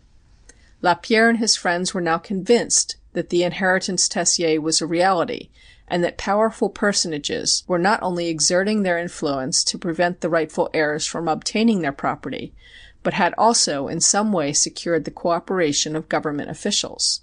[0.83, 5.49] Lapierre and his friends were now convinced that the inheritance Tessier was a reality,
[5.87, 11.07] and that powerful personages were not only exerting their influence to prevent the rightful heirs
[11.07, 12.53] from obtaining their property,
[13.03, 17.23] but had also in some way secured the cooperation of Government officials.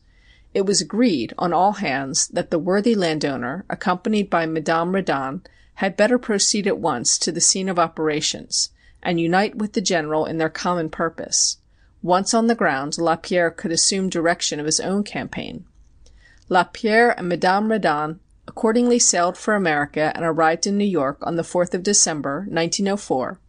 [0.53, 5.41] It was agreed on all hands that the worthy landowner, accompanied by Madame Reddon,
[5.75, 8.69] had better proceed at once to the scene of operations,
[9.03, 11.57] and unite with the General in their common purpose.
[12.01, 15.65] Once on the ground, Lapierre could assume direction of his own campaign.
[16.49, 21.43] Lapierre and Madame Reddon accordingly sailed for America and arrived in New York on the
[21.43, 23.39] 4th of December, 1904,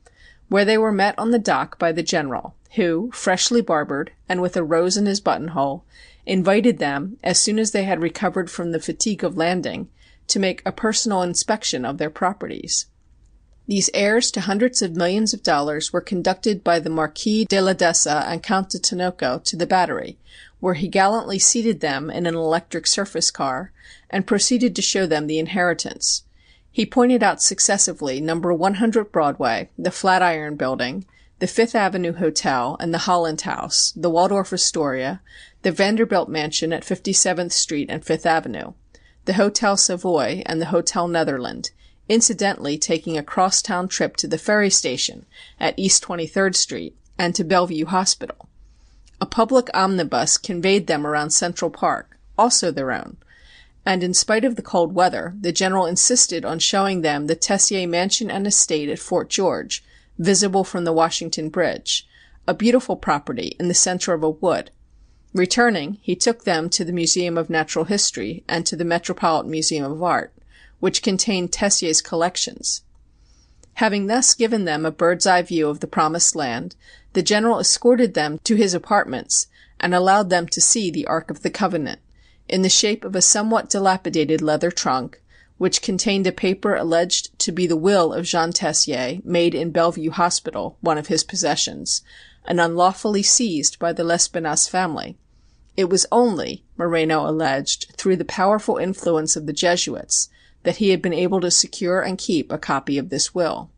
[0.48, 4.56] where they were met on the dock by the General, who, freshly barbered, and with
[4.56, 5.84] a rose in his buttonhole,
[6.24, 9.88] invited them, as soon as they had recovered from the fatigue of landing,
[10.28, 12.86] to make a personal inspection of their properties.
[13.68, 17.72] These heirs to hundreds of millions of dollars were conducted by the Marquis de la
[17.72, 20.18] d'Essa and Count de Tinoco to the Battery,
[20.60, 23.72] where he gallantly seated them in an electric surface car,
[24.08, 26.22] and proceeded to show them the inheritance.
[26.70, 31.04] He pointed out successively Number 100 Broadway, the Flatiron Building,
[31.38, 35.20] the Fifth Avenue Hotel and the Holland House, the Waldorf Astoria,
[35.62, 38.72] the Vanderbilt Mansion at Fifty seventh Street and Fifth Avenue,
[39.26, 41.70] the Hotel Savoy and the Hotel Netherland,
[42.08, 45.26] incidentally taking a cross town trip to the ferry station
[45.60, 48.48] at East Twenty third Street and to Bellevue Hospital.
[49.20, 53.18] A public omnibus conveyed them around Central Park, also their own
[53.86, 57.86] and in spite of the cold weather, the General insisted on showing them the Tessier
[57.86, 59.84] mansion and estate at Fort George,
[60.18, 62.06] visible from the Washington Bridge,
[62.48, 64.72] a beautiful property in the center of a wood.
[65.36, 69.84] Returning, he took them to the Museum of Natural History and to the Metropolitan Museum
[69.92, 70.32] of Art,
[70.80, 72.80] which contained Tessier's collections.
[73.74, 76.74] Having thus given them a bird's eye view of the promised land,
[77.12, 81.42] the General escorted them to his apartments and allowed them to see the Ark of
[81.42, 82.00] the Covenant
[82.48, 85.20] in the shape of a somewhat dilapidated leather trunk,
[85.58, 90.12] which contained a paper alleged to be the will of Jean Tessier, made in Bellevue
[90.12, 92.00] Hospital, one of his possessions,
[92.46, 95.18] and unlawfully seized by the Lespinasse family.
[95.76, 100.30] It was only, Moreno alleged, through the powerful influence of the Jesuits
[100.62, 103.70] that he had been able to secure and keep a copy of this will.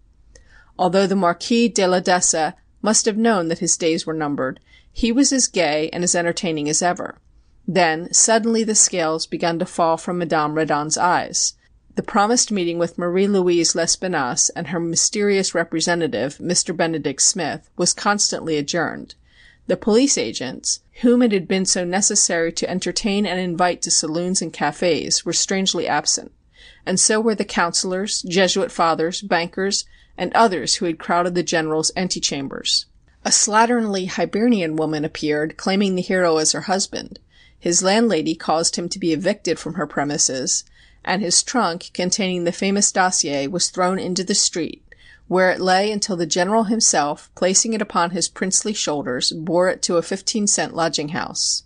[0.79, 4.61] Although the Marquis de la d'Esse must have known that his days were numbered,
[4.93, 7.19] he was as gay and as entertaining as ever.
[7.67, 11.55] Then, suddenly the scales began to fall from Madame Reddon's eyes.
[11.97, 16.75] The promised meeting with Marie Louise Lespinasse and her mysterious representative, Mr.
[16.75, 19.17] Benedict Smith, was constantly adjourned.
[19.69, 24.41] The police agents, whom it had been so necessary to entertain and invite to saloons
[24.41, 26.33] and cafés, were strangely absent,
[26.87, 29.85] and so were the councillors, Jesuit fathers, bankers,
[30.17, 32.87] and others who had crowded the General's antechambers.
[33.27, 37.19] A slatternly Hibernian woman appeared, claiming the hero as her husband.
[37.59, 40.65] His landlady caused him to be evicted from her premises,
[41.05, 44.83] and his trunk, containing the famous dossier, was thrown into the street,
[45.29, 49.83] where it lay until the General himself, placing it upon his princely shoulders, bore it
[49.83, 51.63] to a fifteen cent lodging house.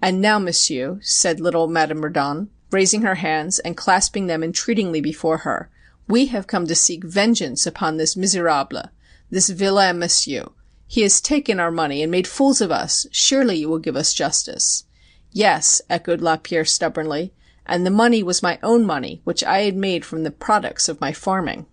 [0.00, 5.38] "And now, Monsieur," said little Madame Reddon, raising her hands and clasping them entreatingly before
[5.38, 5.68] her,
[6.08, 8.90] "we have come to seek vengeance upon this misérable,
[9.30, 10.46] this vilain monsieur.
[10.86, 13.06] He has taken our money and made fools of us.
[13.10, 14.84] Surely you will give us justice.
[15.32, 17.32] "Yes," echoed Lapierre stubbornly,
[17.66, 21.00] "and the money was my own money which I had made from the products of
[21.00, 21.66] my farming."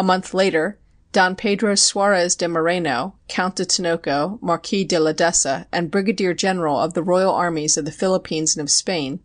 [0.00, 0.78] A month later,
[1.12, 6.80] Don Pedro Suarez de Moreno, Count de Tinoco, Marquis de la d'Esse, and Brigadier General
[6.80, 9.20] of the Royal Armies of the Philippines and of Spain,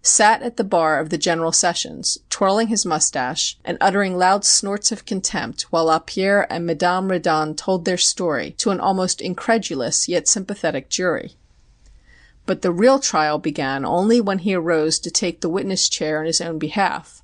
[0.00, 4.90] sat at the bar of the General Sessions, twirling his moustache and uttering loud snorts
[4.90, 10.26] of contempt while Lapierre and Madame Reddon told their story to an almost incredulous yet
[10.26, 11.34] sympathetic jury.
[12.46, 16.26] But the real trial began only when he arose to take the witness chair in
[16.26, 17.22] his own behalf.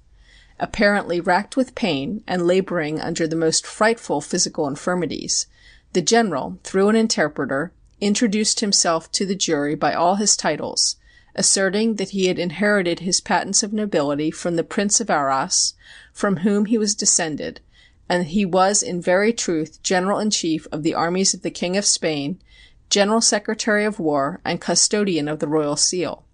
[0.62, 5.46] Apparently racked with pain, and laboring under the most frightful physical infirmities,
[5.94, 10.96] the General, through an interpreter, introduced himself to the jury by all his titles,
[11.34, 15.72] asserting that he had inherited his patents of nobility from the Prince of Arras,
[16.12, 17.61] from whom he was descended,
[18.06, 21.50] and that he was in very truth General in Chief of the armies of the
[21.50, 22.38] King of Spain
[22.90, 26.26] General Secretary of War, and Custodian of the Royal Seal.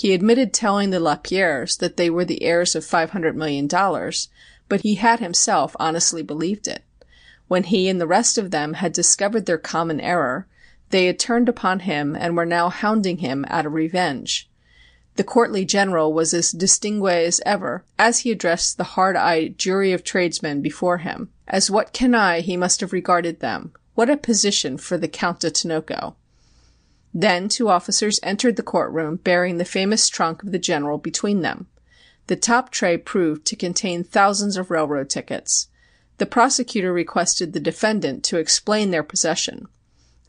[0.00, 4.30] He admitted telling the Lapierres that they were the heirs of five hundred million dollars,
[4.66, 6.82] but he had himself honestly believed it.
[7.48, 10.46] When he and the rest of them had discovered their common error,
[10.88, 14.48] they had turned upon him and were now hounding him out of revenge.
[15.16, 19.92] The courtly General was as distingué as ever as he addressed the hard eyed jury
[19.92, 21.28] of tradesmen before him.
[21.46, 25.50] As what canaille he must have regarded them, what a position for the Count de
[25.50, 26.14] Tinoco!
[27.12, 31.40] Then two officers entered the court room bearing the famous trunk of the General between
[31.40, 31.66] them.
[32.28, 35.66] The top tray proved to contain thousands of railroad tickets.
[36.18, 39.66] The prosecutor requested the defendant to explain their possession.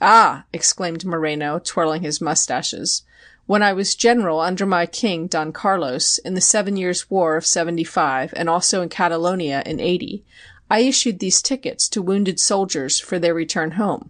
[0.01, 3.03] "Ah!" exclaimed Moreno, twirling his moustaches.
[3.45, 7.45] "When I was General under my King, Don Carlos, in the Seven Years' War of
[7.45, 10.23] '75 and also in Catalonia in '80,
[10.71, 14.09] I issued these tickets to wounded soldiers for their return home.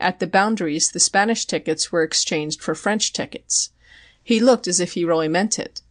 [0.00, 3.70] At the boundaries the Spanish tickets were exchanged for French tickets."
[4.22, 5.82] He looked as if he really meant it.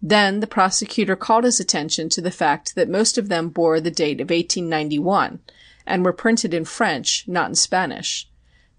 [0.00, 3.90] Then the prosecutor called his attention to the fact that most of them bore the
[3.90, 5.40] date of 1891,
[5.86, 8.28] and were printed in French, not in Spanish.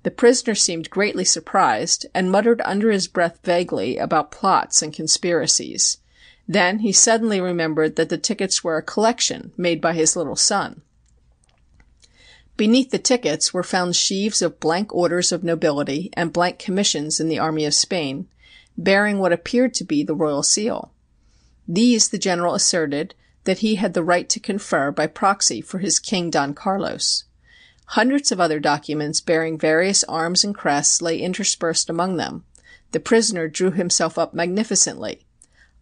[0.02, 6.00] The prisoner seemed greatly surprised, and muttered under his breath vaguely about plots and conspiracies.
[6.48, 10.82] Then he suddenly remembered that the tickets were a collection made by his little son.
[12.56, 17.28] Beneath the tickets were found sheaves of blank orders of nobility and blank commissions in
[17.28, 18.28] the army of Spain,
[18.78, 20.92] bearing what appeared to be the royal seal.
[21.68, 26.00] These the General asserted that he had the right to confer by proxy for his
[26.00, 27.24] King Don Carlos.
[27.88, 32.44] Hundreds of other documents bearing various arms and crests lay interspersed among them.
[32.92, 35.26] The prisoner drew himself up magnificently.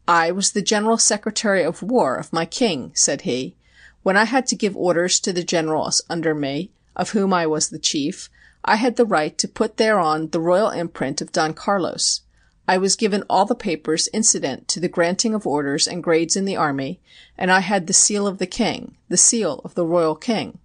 [0.08, 3.56] "I was the General Secretary of War of my King," said he.
[4.04, 7.70] "When I had to give orders to the generals under me, of whom I was
[7.70, 8.30] the chief,
[8.66, 12.22] I had the right to put thereon the royal imprint of Don Carlos.
[12.68, 16.46] I was given all the papers incident to the granting of orders and grades in
[16.46, 17.00] the army,
[17.38, 20.58] and I had the seal of the King, the seal of the royal King.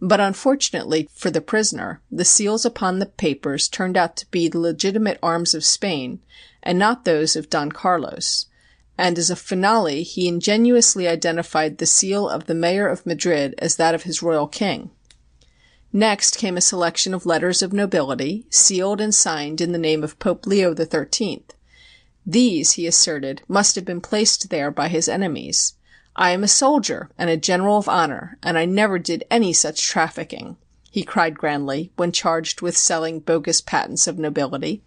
[0.00, 4.58] But unfortunately for the prisoner, the seals upon the papers turned out to be the
[4.58, 6.20] legitimate arms of Spain
[6.62, 8.46] and not those of Don Carlos,
[9.00, 13.76] and as a finale he ingenuously identified the seal of the Mayor of Madrid as
[13.76, 14.90] that of his royal King.
[15.90, 20.18] Next came a selection of letters of nobility, sealed and signed in the name of
[20.18, 21.44] Pope Leo XIII.
[22.26, 25.76] These, he asserted, must have been placed there by his enemies.
[26.14, 29.82] "I am a soldier and a general of honor, and I never did any such
[29.82, 30.58] trafficking,"
[30.90, 34.82] he cried grandly, when charged with selling bogus patents of nobility.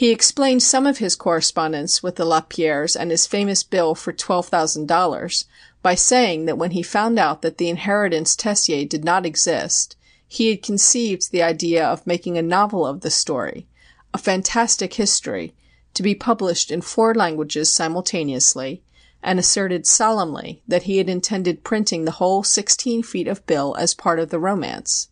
[0.00, 5.44] He explained some of his correspondence with the Lapierres and his famous bill for $12,000
[5.82, 9.96] by saying that when he found out that the inheritance Tessier did not exist,
[10.26, 13.66] he had conceived the idea of making a novel of the story,
[14.14, 15.52] a fantastic history,
[15.92, 18.82] to be published in four languages simultaneously,
[19.22, 23.92] and asserted solemnly that he had intended printing the whole sixteen feet of bill as
[23.92, 25.08] part of the romance.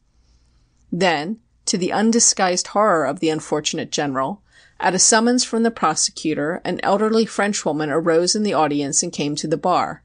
[0.90, 4.40] Then, to the undisguised horror of the unfortunate General,
[4.80, 9.34] at a summons from the prosecutor an elderly Frenchwoman arose in the audience and came
[9.36, 10.02] to the bar.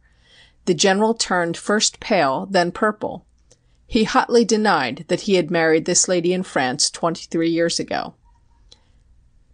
[0.65, 3.25] The General turned first pale, then purple.
[3.85, 8.15] He hotly denied that he had married this lady in France twenty three years ago.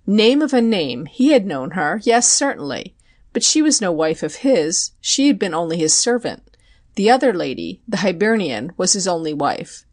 [0.07, 1.05] Name of a name!
[1.05, 1.99] He had known her.
[2.03, 2.95] Yes, certainly.
[3.33, 4.91] But she was no wife of his.
[5.01, 6.57] She had been only his servant.
[6.95, 9.85] The other lady, the Hibernian, was his only wife.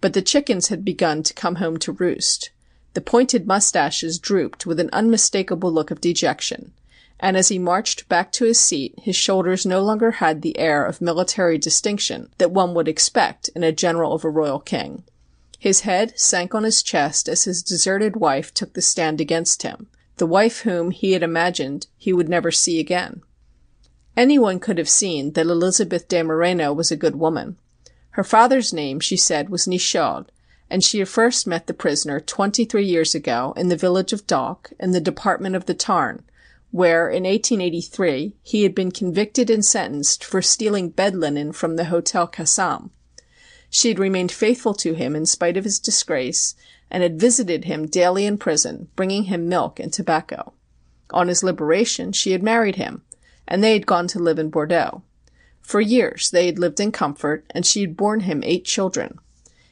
[0.00, 2.50] But the chickens had begun to come home to roost.
[2.98, 6.72] The pointed mustaches drooped with an unmistakable look of dejection,
[7.20, 10.84] and as he marched back to his seat his shoulders no longer had the air
[10.84, 15.04] of military distinction that one would expect in a general of a royal king.
[15.60, 19.86] His head sank on his chest as his deserted wife took the stand against him,
[20.16, 23.22] the wife whom he had imagined he would never see again.
[24.16, 27.58] Anyone could have seen that Elizabeth de Moreno was a good woman.
[28.10, 30.26] Her father's name, she said, was Nichaud,
[30.70, 34.26] and she had first met the prisoner twenty three years ago in the village of
[34.26, 36.22] Dalk, in the department of the Tarn,
[36.70, 41.86] where, in 1883, he had been convicted and sentenced for stealing bed linen from the
[41.86, 42.90] Hotel Cassin.
[43.70, 46.54] She had remained faithful to him in spite of his disgrace,
[46.90, 50.52] and had visited him daily in prison, bringing him milk and tobacco.
[51.10, 53.02] On his liberation she had married him,
[53.46, 55.02] and they had gone to live in Bordeaux.
[55.60, 59.18] For years they had lived in comfort, and she had borne him eight children.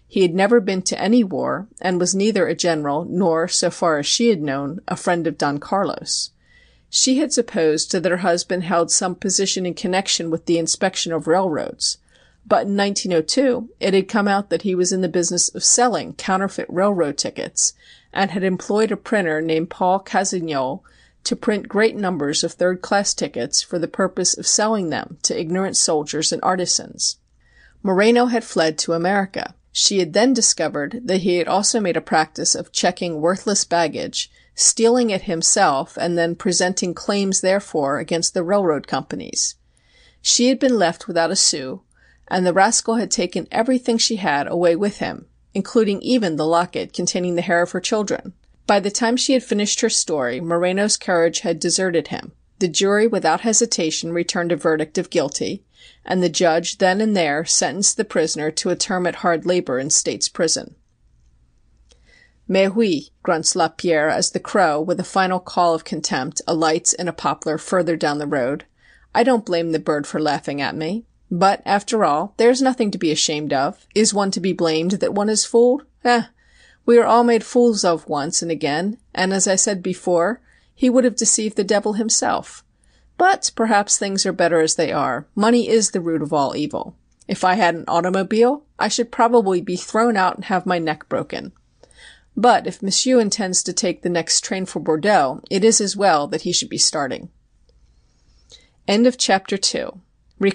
[0.09, 3.99] He had never been to any war, and was neither a general nor, so far
[3.99, 6.31] as she had known, a friend of Don Carlos.
[6.89, 11.27] She had supposed that her husband held some position in connection with the inspection of
[11.27, 11.99] railroads,
[12.47, 16.15] but in 1902 it had come out that he was in the business of selling
[16.15, 17.73] counterfeit railroad tickets,
[18.13, 20.85] and had employed a printer named Paul Casignolle
[21.25, 25.39] to print great numbers of third class tickets for the purpose of selling them to
[25.39, 27.17] ignorant soldiers and artisans.
[27.83, 29.56] Moreno had fled to America.
[29.79, 34.31] She had then discovered that he had also made a practice of checking worthless baggage,
[34.55, 39.57] stealing it himself, and then presenting claims therefor against the railroad companies.
[40.22, 41.83] She had been left without a sou,
[42.27, 46.95] and the rascal had taken everything she had away with him, including even the locket
[46.95, 48.33] containing the hair of her children.
[48.66, 52.33] By the time she had finished her story Moreno's courage had deserted him.
[52.61, 55.66] The jury without hesitation returned a verdict of guilty,
[56.05, 59.78] and the judge then and there sentenced the prisoner to a term at hard labor
[59.78, 60.74] in State's prison.
[62.49, 67.09] Mais oui, grunts Lapierre as the Crow, with a final call of contempt, alights in
[67.09, 68.64] a poplar further down the road.
[69.14, 71.05] I don't blame the bird for laughing at me.
[71.30, 73.87] But, after all, there is nothing to be ashamed of.
[73.95, 75.82] Is one to be blamed that one is fooled?
[76.05, 76.22] Eh!
[76.84, 80.41] We are all made fools of once and again, and as I said before,
[80.72, 82.62] he would have deceived the devil himself.
[83.19, 85.27] But perhaps things are better as they are.
[85.35, 86.97] Money is the root of all evil.
[87.29, 91.09] If I had an automobile, I should probably be thrown out and have my neck
[91.09, 91.53] broken.
[92.37, 96.27] But if Monsieur intends to take the next train for Bordeaux, it is as well
[96.29, 97.31] that he should be starting.
[98.87, 100.01] End of chapter 2